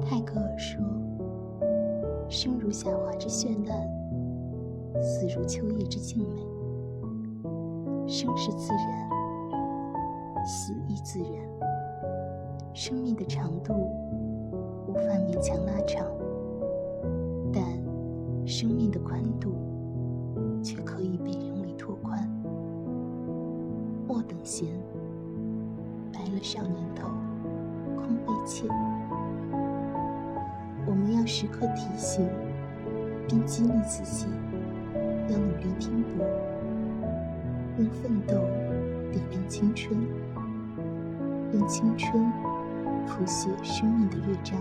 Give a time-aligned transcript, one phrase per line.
[0.00, 0.82] 泰戈尔说
[2.28, 6.40] ：“生如夏花之绚烂，死如秋叶之静美。
[8.06, 9.10] 生是自然，
[10.46, 11.30] 死亦自然。
[12.72, 13.74] 生命的长度
[14.86, 16.06] 无法勉强拉长，
[17.52, 17.62] 但
[18.46, 19.52] 生命的宽度
[20.62, 22.26] 却可以被人为拓宽。
[24.06, 24.68] 莫等闲，
[26.12, 27.08] 白了少年头，
[27.96, 28.66] 空悲切。”
[31.18, 32.28] 要时刻提醒，
[33.26, 34.26] 并激励自己，
[35.28, 36.24] 要努力拼搏，
[37.76, 38.34] 用奋斗
[39.10, 39.98] 点亮青春，
[41.52, 42.24] 用青春
[43.08, 44.56] 谱写生命的乐章。